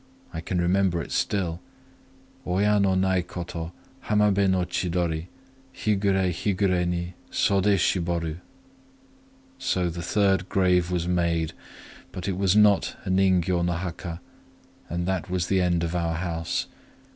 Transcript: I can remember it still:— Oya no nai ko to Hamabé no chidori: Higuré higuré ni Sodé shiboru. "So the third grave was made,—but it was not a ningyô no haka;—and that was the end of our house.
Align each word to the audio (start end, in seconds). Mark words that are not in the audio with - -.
I 0.33 0.41
can 0.41 0.59
remember 0.59 0.99
it 0.99 1.11
still:— 1.11 1.61
Oya 2.47 2.79
no 2.79 2.95
nai 2.95 3.21
ko 3.21 3.43
to 3.43 3.71
Hamabé 4.05 4.49
no 4.49 4.65
chidori: 4.65 5.27
Higuré 5.75 6.29
higuré 6.31 6.87
ni 6.87 7.13
Sodé 7.31 7.77
shiboru. 7.77 8.37
"So 9.59 9.91
the 9.91 10.01
third 10.01 10.49
grave 10.49 10.89
was 10.89 11.07
made,—but 11.07 12.27
it 12.27 12.35
was 12.35 12.55
not 12.55 12.95
a 13.05 13.11
ningyô 13.11 13.63
no 13.63 13.73
haka;—and 13.73 15.07
that 15.07 15.29
was 15.29 15.45
the 15.45 15.61
end 15.61 15.83
of 15.83 15.95
our 15.95 16.15
house. 16.15 16.65